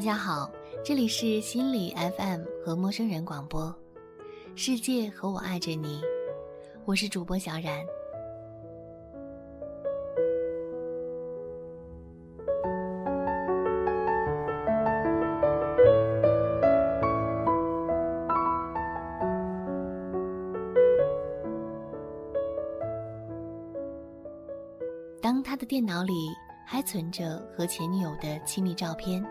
[0.00, 0.50] 大家好，
[0.82, 3.70] 这里是心理 FM 和陌生人广播，
[4.56, 6.00] 世界和我爱着你，
[6.86, 7.84] 我是主播小冉。
[25.20, 26.14] 当他的电脑里
[26.66, 29.22] 还存着和前女友的亲密照片，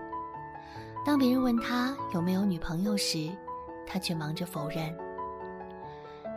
[1.09, 3.31] 当别人问他有没有女朋友时，
[3.88, 4.95] 他却忙着否认。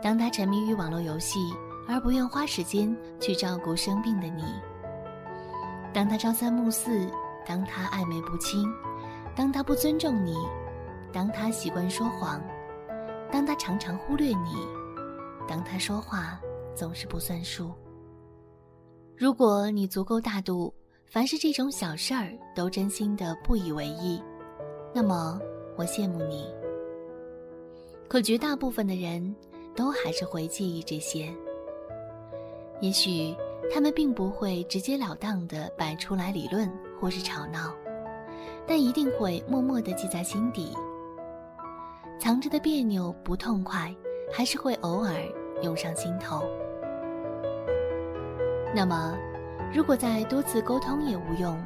[0.01, 1.39] 当他沉迷于网络游戏
[1.87, 4.43] 而不愿花时间去照顾生病的你，
[5.93, 7.07] 当他朝三暮四，
[7.45, 8.67] 当他暧昧不清，
[9.35, 10.35] 当他不尊重你，
[11.13, 12.41] 当他习惯说谎，
[13.31, 14.55] 当他常常忽略你，
[15.47, 16.41] 当他说话
[16.73, 17.71] 总是不算数。
[19.15, 20.73] 如果你足够大度，
[21.05, 24.19] 凡是这种小事儿都真心的不以为意，
[24.93, 25.39] 那么
[25.75, 26.47] 我羡慕你。
[28.07, 29.35] 可绝大部分的人
[29.75, 31.33] 都还是会介意这些。
[32.79, 33.35] 也许
[33.73, 37.73] 他们并不会直截了当的摆出来理论或是吵闹，
[38.67, 40.75] 但一定会默默的记在心底。
[42.19, 43.93] 藏着的别扭不痛快，
[44.31, 45.13] 还是会偶尔
[45.61, 46.43] 涌上心头。
[48.75, 49.17] 那么，
[49.73, 51.59] 如果再多次沟通也无用，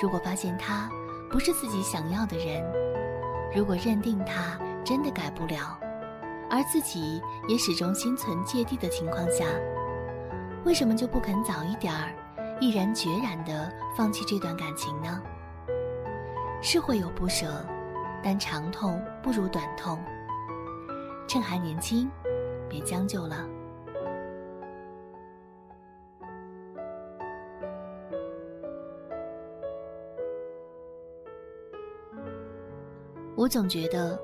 [0.00, 0.88] 如果发现他
[1.34, 2.64] 不是自己想要的人，
[3.52, 5.76] 如果认定他真的改不了，
[6.48, 9.44] 而自己也始终心存芥蒂的情况下，
[10.64, 12.14] 为什么就不肯早一点儿，
[12.60, 15.20] 毅然决然地放弃这段感情呢？
[16.62, 17.66] 是会有不舍，
[18.22, 19.98] 但长痛不如短痛。
[21.26, 22.08] 趁还年轻，
[22.68, 23.44] 别将就了。
[33.44, 34.18] 我总觉得，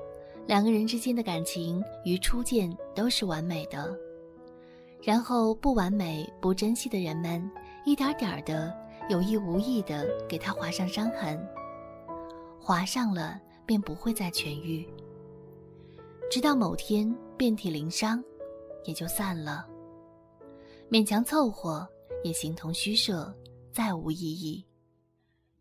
[0.47, 3.95] 两个人之间的感情与初见都是完美的，
[4.99, 7.47] 然后不完美、不珍惜的人们，
[7.85, 8.75] 一点点的
[9.11, 11.39] 有意无意的给他划上伤痕，
[12.59, 14.91] 划上了便不会再痊愈，
[16.31, 18.23] 直到某天遍体鳞伤，
[18.85, 19.67] 也就散了。
[20.89, 21.87] 勉强凑合
[22.23, 23.31] 也形同虚设，
[23.71, 24.65] 再无意义。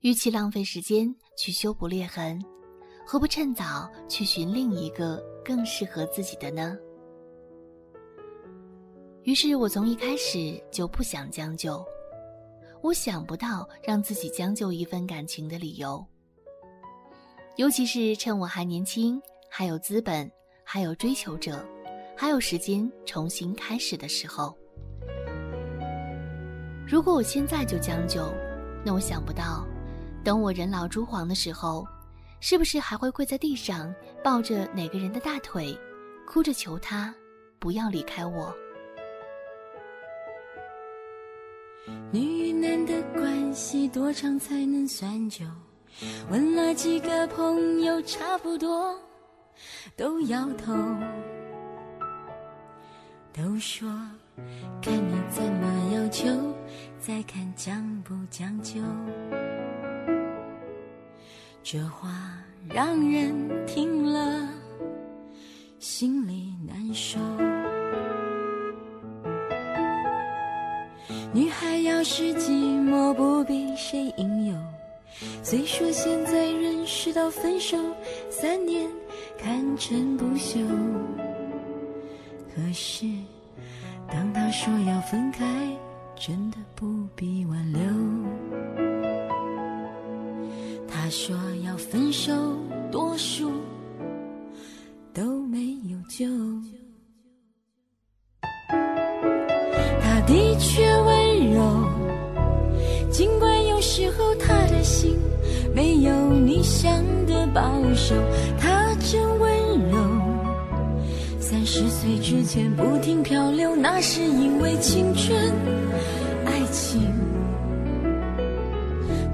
[0.01, 2.43] 与其浪费时间去修补裂痕。
[3.13, 6.79] 何不趁早去寻另一个更适合自己的呢？
[9.25, 11.85] 于是我从一开始就不想将就，
[12.83, 16.07] 我想不到让自己将就一份感情的理由。
[17.57, 20.31] 尤其是趁我还年轻，还有资本，
[20.63, 21.67] 还有追求者，
[22.17, 24.57] 还有时间重新开始的时候。
[26.87, 28.33] 如果我现在就将就，
[28.85, 29.67] 那我想不到，
[30.23, 31.85] 等我人老珠黄的时候。
[32.41, 35.79] 是不是还会跪在地上抱着哪个人的大腿，
[36.27, 37.15] 哭着求他
[37.59, 38.55] 不要离开我？
[42.11, 45.45] 女与男的关系多长才能算久？
[46.31, 48.99] 问了几个朋友，差不多
[49.97, 50.73] 都摇头，
[53.33, 53.89] 都说
[54.81, 56.27] 看你怎么要求，
[56.99, 58.81] 再看将不将就。
[61.63, 62.09] 这话
[62.69, 63.33] 让人
[63.67, 64.49] 听了
[65.79, 67.21] 心里难受。
[71.33, 74.57] 女孩要是寂寞，不必谁引诱。
[75.43, 77.77] 虽说现在认识到分手
[78.31, 78.91] 三年
[79.39, 80.67] 看成不朽，
[82.55, 83.07] 可是
[84.11, 85.45] 当他说要分开，
[86.17, 88.90] 真的不必挽留。
[91.11, 91.37] 他说
[91.67, 92.33] 要分手，
[92.89, 93.51] 多数
[95.13, 96.25] 都没有救。
[100.01, 101.85] 他的确温柔，
[103.11, 105.19] 尽管有时候他的心
[105.75, 108.15] 没有你想的保守。
[108.57, 109.53] 他真温
[109.91, 109.99] 柔，
[111.41, 115.37] 三十岁之前不停漂流，那是因为青春、
[116.47, 117.03] 爱情，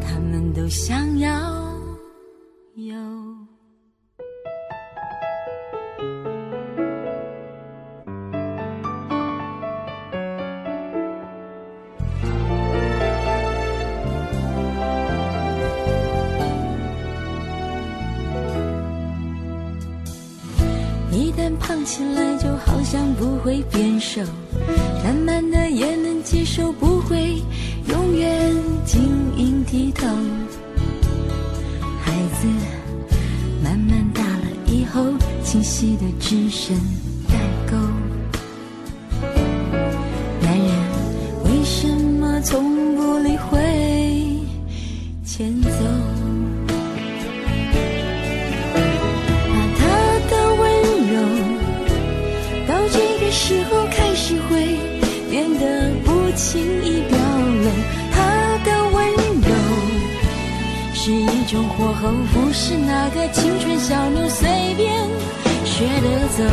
[0.01, 1.56] 他们都想要。
[21.87, 24.21] 起来就好像不会变瘦，
[25.05, 27.41] 慢慢的也能接受不会
[27.89, 28.53] 永远
[28.85, 29.01] 晶
[29.37, 30.05] 莹剔透。
[32.03, 32.49] 孩子，
[33.63, 35.01] 慢慢大了以后，
[35.45, 36.77] 清晰的只剩
[37.29, 37.39] 代
[37.71, 37.77] 沟。
[40.43, 40.69] 男人
[41.45, 43.61] 为什么从不理会
[45.25, 45.76] 谴责？
[61.57, 64.93] 生活后，不是那个青春小妞随便
[65.65, 66.45] 学的走。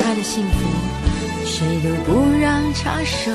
[0.00, 0.58] 她的幸福
[1.46, 3.30] 谁都不让插手。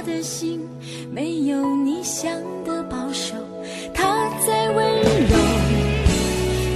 [0.00, 0.66] 他的心
[1.12, 2.32] 没有你想
[2.64, 3.34] 的保守。
[3.92, 4.86] 他再温
[5.28, 5.36] 柔，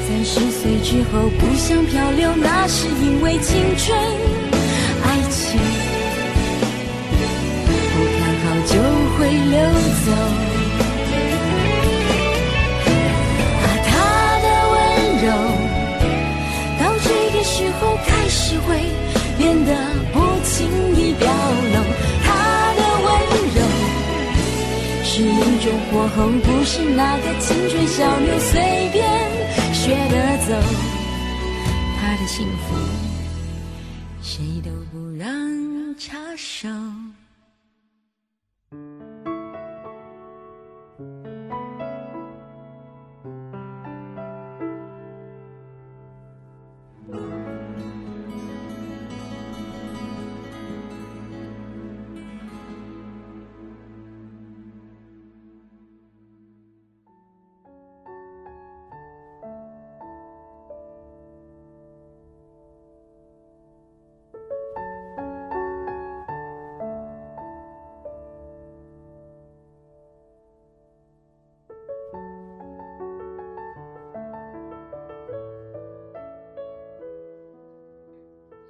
[0.07, 3.99] 三十岁之后不想漂流，那是因为青春
[5.05, 5.59] 爱情
[7.65, 8.75] 不看好就
[9.17, 9.57] 会溜
[10.05, 10.13] 走。
[13.63, 13.91] 啊，他
[14.43, 14.77] 的温
[15.25, 15.27] 柔。
[16.79, 18.69] 到这个时候开始会
[19.39, 19.73] 变得
[20.13, 21.27] 不轻易表
[25.17, 29.09] 是一种火候，不是那个青春小妞随便
[29.73, 30.53] 学得走。
[32.01, 32.75] 她的幸福
[34.21, 35.29] 谁都不让
[35.97, 36.69] 插手。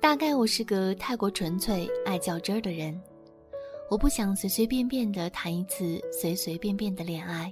[0.05, 3.01] 大概我是个太过纯粹、爱较真儿的人，
[3.89, 7.51] 我不想随随便便的谈一次随随便便的恋爱，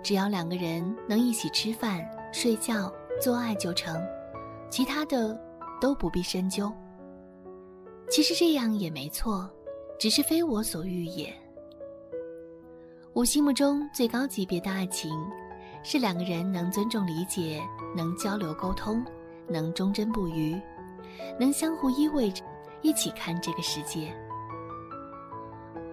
[0.00, 2.88] 只要两个人能一起吃饭、睡觉、
[3.20, 4.00] 做爱就成，
[4.70, 5.36] 其他的
[5.80, 6.72] 都不必深究。
[8.08, 9.50] 其实这样也没错，
[9.98, 11.34] 只是非我所欲也。
[13.12, 15.10] 我心目中最高级别的爱情，
[15.82, 17.60] 是两个人能尊重理解，
[17.96, 19.04] 能交流沟通，
[19.48, 20.56] 能忠贞不渝。
[21.38, 22.44] 能相互依偎着，
[22.82, 24.12] 一起看这个世界。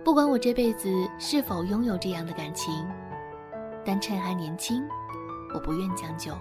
[0.03, 0.89] 不管我这辈子
[1.19, 2.87] 是否拥有这样的感情，
[3.85, 4.87] 但趁还年轻，
[5.53, 6.31] 我不愿将就。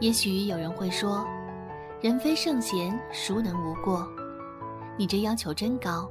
[0.00, 1.26] 也许有人会说
[2.00, 4.08] ：“人非圣贤，孰能无过？”
[4.98, 6.10] 你这要求真高，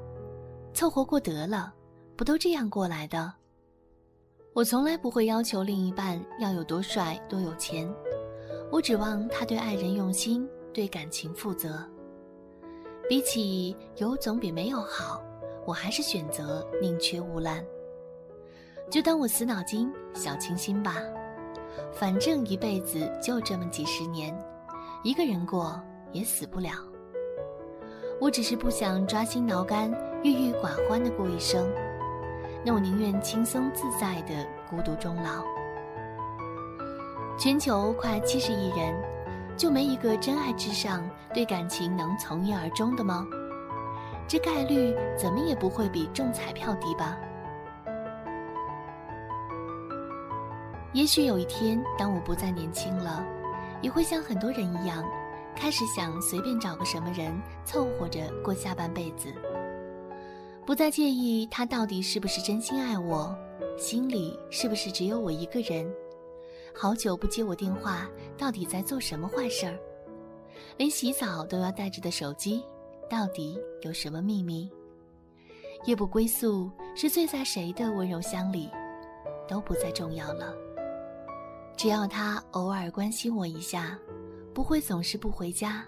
[0.73, 1.73] 凑合过得了，
[2.15, 3.33] 不都这样过来的？
[4.53, 7.89] 我从来不会要求另一半要有多帅、多有钱，
[8.69, 10.45] 我指望他对爱人用心。
[10.73, 11.83] 对感情负责，
[13.09, 15.21] 比起有总比没有好，
[15.65, 17.63] 我还是选择宁缺毋滥。
[18.89, 20.97] 就当我死脑筋、小清新吧，
[21.91, 24.33] 反正一辈子就这么几十年，
[25.03, 25.81] 一个人过
[26.13, 26.71] 也死不了。
[28.19, 29.91] 我只是不想抓心挠肝、
[30.23, 31.69] 郁郁寡欢的过一生，
[32.63, 35.43] 那我宁愿轻松自在的孤独终老。
[37.37, 38.93] 全球快七十亿人。
[39.57, 43.25] 就没一个真爱至上、对感情能从一而终的吗？
[44.27, 47.17] 这概率怎么也不会比中彩票低吧？
[50.93, 53.23] 也许有一天，当我不再年轻了，
[53.81, 55.03] 也会像很多人一样，
[55.55, 57.31] 开始想随便找个什么人
[57.63, 59.33] 凑合着过下半辈子，
[60.65, 63.35] 不再介意他到底是不是真心爱我，
[63.77, 65.85] 心里是不是只有我一个人。
[66.73, 69.77] 好久不接我电话，到底在做什么坏事儿？
[70.77, 72.63] 连洗澡都要带着的手机，
[73.09, 74.69] 到底有什么秘密？
[75.85, 78.69] 夜不归宿是醉在谁的温柔乡里，
[79.47, 80.53] 都不再重要了。
[81.75, 83.99] 只要他偶尔关心我一下，
[84.53, 85.85] 不会总是不回家，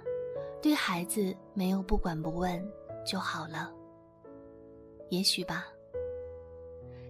[0.61, 2.63] 对孩子没有不管不问
[3.05, 3.71] 就好了。
[5.09, 5.65] 也许吧。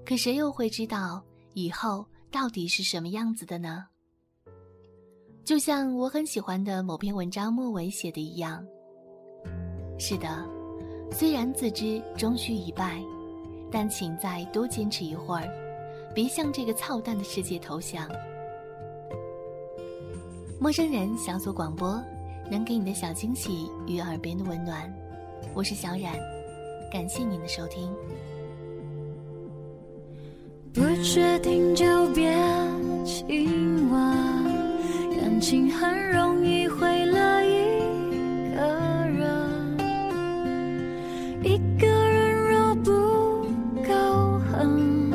[0.05, 2.05] 可谁又会知道以后？
[2.33, 3.85] 到底是什么样子的呢？
[5.45, 8.65] 就像我很喜欢的某篇文章末尾写的一样。
[9.99, 10.43] 是的，
[11.11, 12.99] 虽然自知终须一败，
[13.71, 15.47] 但请再多坚持一会儿，
[16.15, 18.09] 别向这个操蛋的世界投降。
[20.59, 22.03] 陌生人小组广播，
[22.49, 24.91] 能给你的小惊喜与耳边的温暖。
[25.53, 26.17] 我是小冉，
[26.91, 27.93] 感谢您的收听。
[31.03, 32.33] 决定就别
[33.03, 33.99] 亲吻。
[35.19, 38.61] 感情很容易毁了一个
[39.09, 39.77] 人，
[41.43, 42.91] 一个人若不
[43.85, 45.11] 够狠，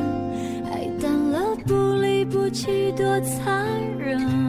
[0.71, 3.67] 爱淡了不离不弃多残
[3.97, 4.48] 忍。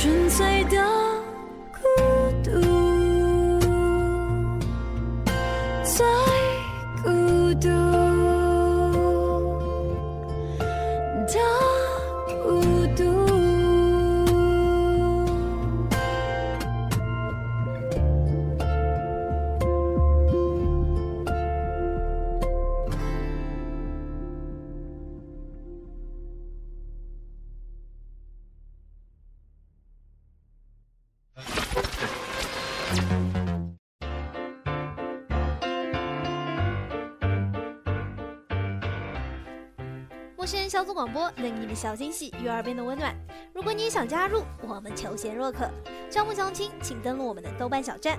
[0.00, 1.09] 纯粹的
[40.50, 43.14] 陌生人小组广播，能给你的小惊喜与耳边的温暖。
[43.54, 45.70] 如果你也想加入，我们求贤若渴。
[46.10, 48.18] 招募相亲，请登录我们的豆瓣小站。